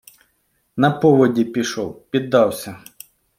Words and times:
-На 0.77 0.91
поводі 0.91 1.45
пішов, 1.45 2.07
піддався... 2.09 2.79